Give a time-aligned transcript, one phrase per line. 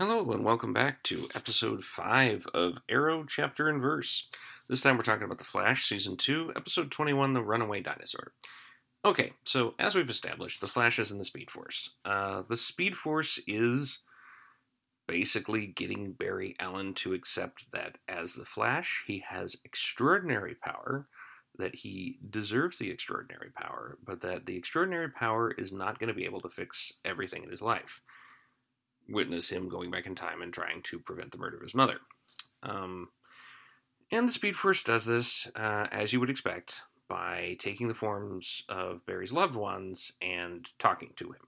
[0.00, 4.28] Hello, and welcome back to episode 5 of Arrow Chapter and Verse.
[4.66, 8.32] This time we're talking about The Flash, Season 2, Episode 21 The Runaway Dinosaur.
[9.04, 11.90] Okay, so as we've established, The Flash is in the Speed Force.
[12.02, 13.98] Uh, the Speed Force is
[15.06, 21.08] basically getting Barry Allen to accept that as The Flash, he has extraordinary power,
[21.58, 26.14] that he deserves the extraordinary power, but that the extraordinary power is not going to
[26.14, 28.00] be able to fix everything in his life
[29.10, 31.98] witness him going back in time and trying to prevent the murder of his mother.
[32.62, 33.08] Um,
[34.10, 38.62] and the Speed Force does this, uh, as you would expect, by taking the forms
[38.68, 41.42] of Barry's loved ones and talking to him.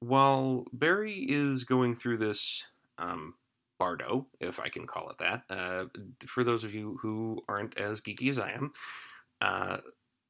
[0.00, 2.64] While Barry is going through this
[2.98, 3.34] um,
[3.78, 5.84] bardo, if I can call it that, uh,
[6.26, 8.72] for those of you who aren't as geeky as I am,
[9.40, 9.78] uh,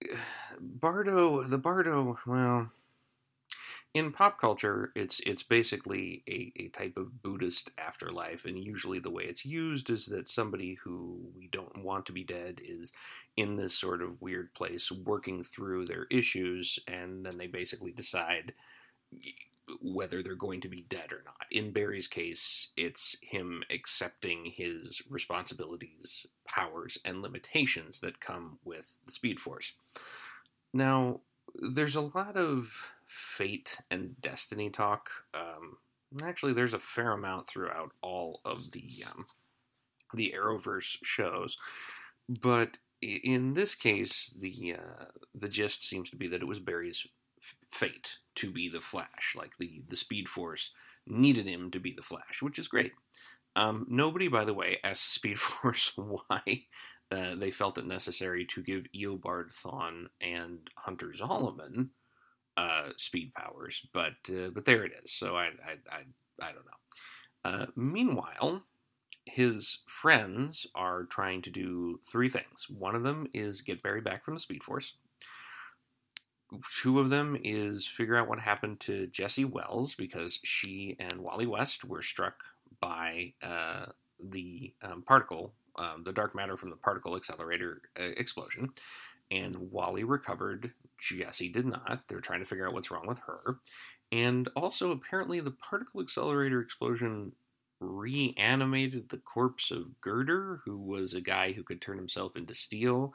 [0.60, 2.70] bardo, the bardo, well,
[3.95, 9.10] in pop culture, it's it's basically a, a type of Buddhist afterlife, and usually the
[9.10, 12.93] way it's used is that somebody who we don't want to be dead is
[13.37, 18.54] in this sort of weird place working through their issues, and then they basically decide
[19.80, 21.46] whether they're going to be dead or not.
[21.51, 29.13] In Barry's case, it's him accepting his responsibilities, powers, and limitations that come with the
[29.13, 29.73] Speed Force.
[30.73, 31.20] Now,
[31.54, 32.72] there's a lot of
[33.06, 35.10] fate and destiny talk.
[35.34, 35.78] Um,
[36.22, 39.26] actually, there's a fair amount throughout all of the um,
[40.14, 41.56] the Arrowverse shows,
[42.28, 47.06] but in this case, the uh, the gist seems to be that it was Barry's
[47.70, 49.34] fate to be the Flash.
[49.36, 50.70] Like the the Speed Force
[51.06, 52.92] needed him to be the Flash, which is great.
[53.54, 56.64] Um, nobody, by the way, asked Speed Force why
[57.13, 61.91] uh, they felt it necessary to give Eobard Thawne and Hunter Zolomon
[62.57, 65.12] uh, speed powers, but uh, but there it is.
[65.12, 66.03] So I I I,
[66.41, 66.71] I don't know.
[67.44, 68.62] Uh, meanwhile,
[69.27, 72.66] his friends are trying to do three things.
[72.69, 74.94] One of them is get Barry back from the Speed Force.
[76.82, 81.47] Two of them is figure out what happened to Jesse Wells because she and Wally
[81.47, 82.44] West were struck
[82.81, 83.86] by uh,
[84.22, 88.71] the um, particle, um, the dark matter from the particle accelerator uh, explosion
[89.31, 90.72] and Wally recovered.
[90.99, 92.03] Jesse did not.
[92.06, 93.59] They're trying to figure out what's wrong with her.
[94.12, 97.33] And also, apparently, the particle accelerator explosion
[97.81, 103.15] reanimated the corpse of Girder, who was a guy who could turn himself into steel,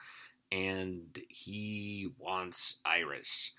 [0.51, 3.51] and he wants Iris.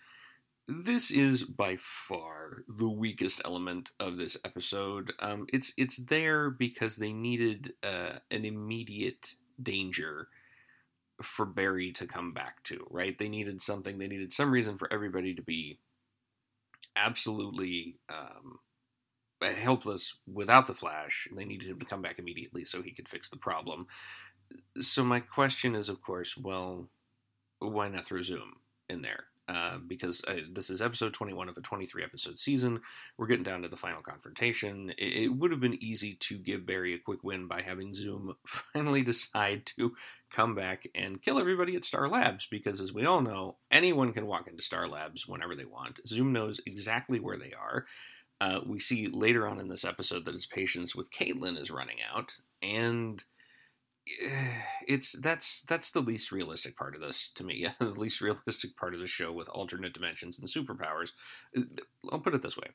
[0.70, 5.14] This is by far the weakest element of this episode.
[5.18, 10.28] Um, it's it's there because they needed uh, an immediate danger
[11.22, 13.16] for Barry to come back to, right?
[13.18, 15.78] They needed something, they needed some reason for everybody to be
[16.94, 18.58] absolutely um,
[19.40, 23.08] helpless without the Flash, and they needed him to come back immediately so he could
[23.08, 23.86] fix the problem.
[24.78, 26.90] So, my question is, of course, well,
[27.58, 28.56] why not throw Zoom
[28.90, 29.24] in there?
[29.48, 32.82] Uh, because uh, this is episode 21 of a 23 episode season.
[33.16, 34.92] We're getting down to the final confrontation.
[34.98, 38.36] It, it, would have been easy to give Barry a quick win by having Zoom
[38.46, 39.94] finally decide to
[40.30, 44.26] come back and kill everybody at Star Labs, because as we all know, anyone can
[44.26, 46.00] walk into Star Labs whenever they want.
[46.06, 47.86] Zoom knows exactly where they are.
[48.42, 51.98] Uh, we see later on in this episode that his patience with Caitlin is running
[52.14, 53.24] out, and
[54.86, 57.66] it's that's that's the least realistic part of this to me.
[57.78, 61.10] the least realistic part of the show with alternate dimensions and superpowers.
[61.56, 61.62] Uh,
[62.10, 62.68] I'll put it this way: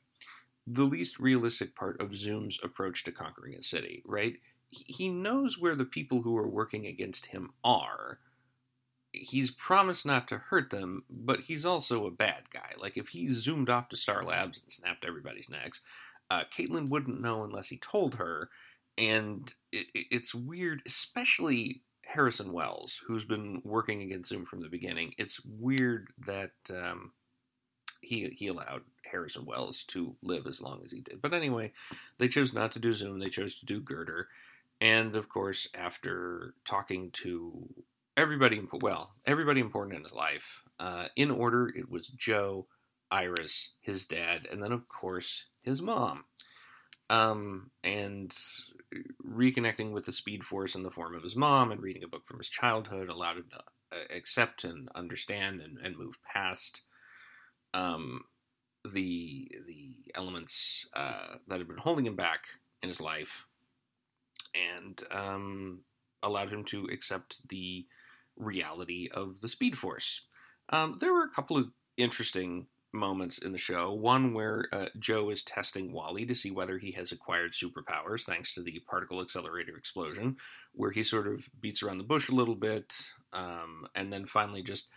[0.66, 4.02] the least realistic part of Zoom's approach to conquering a city.
[4.06, 4.36] Right?
[4.68, 8.18] He knows where the people who are working against him are.
[9.12, 12.72] He's promised not to hurt them, but he's also a bad guy.
[12.76, 15.80] Like if he zoomed off to Star Labs and snapped everybody's necks,
[16.30, 18.50] uh, Caitlin wouldn't know unless he told her
[18.98, 25.14] and it, it's weird, especially Harrison Wells, who's been working against Zoom from the beginning.
[25.18, 27.12] It's weird that um,
[28.00, 31.20] he he allowed Harrison Wells to live as long as he did.
[31.22, 31.72] But anyway,
[32.18, 33.18] they chose not to do Zoom.
[33.18, 34.28] They chose to do Girder,
[34.80, 37.68] and of course, after talking to
[38.16, 42.66] everybody, well, everybody important in his life, uh, in order, it was Joe,
[43.10, 46.24] Iris, his dad, and then of course his mom.
[47.10, 48.34] Um, and
[49.26, 52.26] reconnecting with the Speed Force in the form of his mom and reading a book
[52.26, 53.58] from his childhood allowed him to
[53.96, 56.82] uh, accept and understand and, and move past
[57.72, 58.24] um,
[58.92, 62.40] the the elements uh, that had been holding him back
[62.82, 63.46] in his life,
[64.54, 65.80] and um,
[66.22, 67.86] allowed him to accept the
[68.36, 70.22] reality of the Speed Force.
[70.70, 73.92] Um, there were a couple of interesting moments in the show.
[73.92, 78.54] One where uh, Joe is testing Wally to see whether he has acquired superpowers thanks
[78.54, 80.36] to the particle accelerator explosion,
[80.72, 82.94] where he sort of beats around the bush a little bit,
[83.32, 84.88] um, and then finally just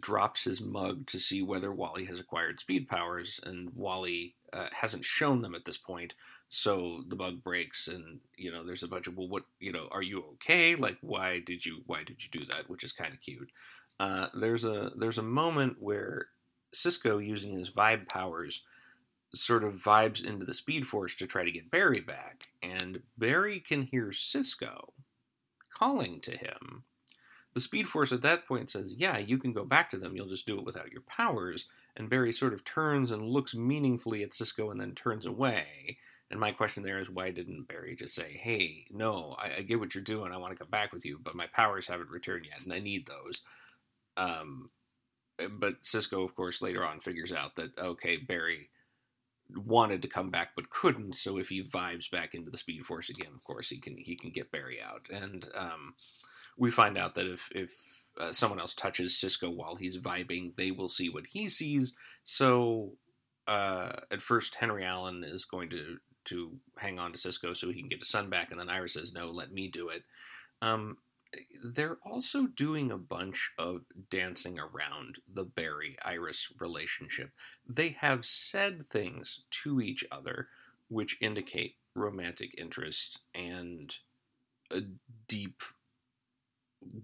[0.00, 5.04] drops his mug to see whether Wally has acquired speed powers, and Wally uh, hasn't
[5.04, 6.14] shown them at this point.
[6.48, 9.88] So the bug breaks, and you know there's a bunch of well, what you know,
[9.90, 10.74] are you okay?
[10.74, 12.68] Like, why did you why did you do that?
[12.68, 13.50] Which is kind of cute.
[13.98, 16.26] Uh, there's a there's a moment where
[16.72, 18.62] Cisco, using his vibe powers,
[19.34, 23.60] sort of vibes into the Speed Force to try to get Barry back, and Barry
[23.60, 24.92] can hear Cisco
[25.72, 26.84] calling to him.
[27.54, 30.28] The Speed Force at that point says, Yeah, you can go back to them, you'll
[30.28, 31.66] just do it without your powers.
[31.96, 35.98] And Barry sort of turns and looks meaningfully at Cisco and then turns away.
[36.30, 39.80] And my question there is, why didn't Barry just say, Hey, no, I, I get
[39.80, 42.46] what you're doing, I want to come back with you, but my powers haven't returned
[42.46, 43.42] yet, and I need those.
[44.16, 44.70] Um,
[45.58, 48.70] but Cisco, of course, later on figures out that okay, Barry
[49.54, 51.14] wanted to come back but couldn't.
[51.14, 54.16] So if he vibes back into the Speed Force again, of course, he can he
[54.16, 55.06] can get Barry out.
[55.10, 55.94] And um,
[56.56, 57.70] we find out that if if
[58.20, 61.94] uh, someone else touches Cisco while he's vibing, they will see what he sees.
[62.24, 62.92] So
[63.46, 67.80] uh, at first, Henry Allen is going to to hang on to Cisco so he
[67.80, 70.02] can get his son back, and then Iris says, "No, let me do it."
[70.60, 70.98] Um,
[71.64, 77.30] they're also doing a bunch of dancing around the Barry Iris relationship.
[77.66, 80.48] They have said things to each other
[80.88, 83.96] which indicate romantic interest and
[84.70, 84.80] a
[85.28, 85.62] deep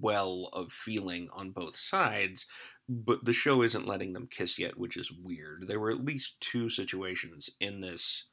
[0.00, 2.46] well of feeling on both sides,
[2.88, 5.66] but the show isn't letting them kiss yet, which is weird.
[5.66, 8.24] There were at least two situations in this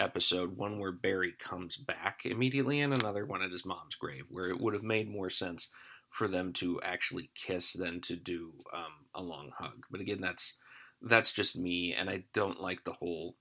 [0.00, 4.48] episode, one where Barry comes back immediately, and another one at his mom's grave, where
[4.48, 5.68] it would have made more sense
[6.10, 9.84] for them to actually kiss than to do um, a long hug.
[9.90, 10.54] But again, that's
[11.02, 13.36] that's just me, and I don't like the whole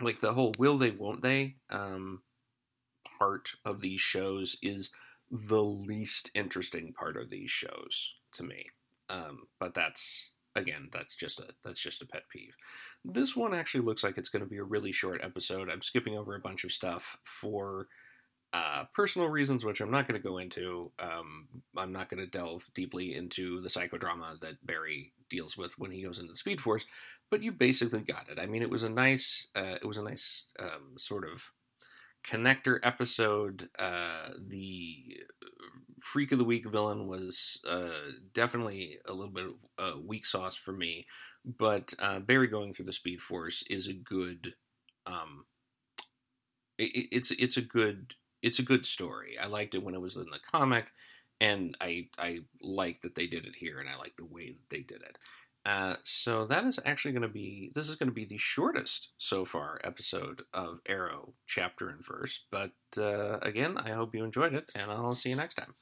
[0.00, 2.22] like the whole will they won't they um,
[3.18, 4.90] part of these shows is
[5.30, 8.66] the least interesting part of these shows to me.
[9.08, 12.54] Um, but that's again, that's just a that's just a pet peeve.
[13.04, 15.70] This one actually looks like it's going to be a really short episode.
[15.70, 17.88] I'm skipping over a bunch of stuff for
[18.52, 20.92] uh, personal reasons, which I'm not going to go into.
[21.00, 25.90] Um, I'm not going to delve deeply into the psychodrama that Barry deals with when
[25.90, 26.84] he goes into the Speed Force,
[27.30, 28.38] but you basically got it.
[28.38, 31.42] I mean, it was a nice, uh, it was a nice um, sort of
[32.28, 33.68] connector episode.
[33.78, 35.18] Uh, the
[36.02, 37.88] freak of the week villain was uh,
[38.34, 39.46] definitely a little bit
[39.78, 41.06] of weak sauce for me,
[41.44, 44.54] but uh, Barry going through the Speed Force is a good.
[45.06, 45.44] Um,
[46.78, 49.38] it, it's it's a good it's a good story.
[49.42, 50.86] I liked it when it was in the comic,
[51.40, 54.68] and I I like that they did it here, and I like the way that
[54.70, 55.18] they did it.
[55.64, 59.08] Uh, so that is actually going to be this is going to be the shortest
[59.16, 62.40] so far episode of Arrow chapter and verse.
[62.50, 65.74] But uh, again, I hope you enjoyed it, and I'll see you next time.